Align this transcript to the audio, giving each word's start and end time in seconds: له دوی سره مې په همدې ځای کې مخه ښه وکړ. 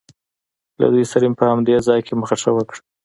له 0.79 0.87
دوی 0.93 1.05
سره 1.11 1.23
مې 1.29 1.35
په 1.39 1.45
همدې 1.51 1.75
ځای 1.87 1.99
کې 2.05 2.13
مخه 2.21 2.35
ښه 2.41 2.51
وکړ. 2.53 2.75